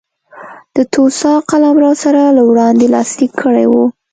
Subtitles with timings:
[0.75, 3.73] د توسا قلمرو سره له وړاندې لاسلیک کړی و.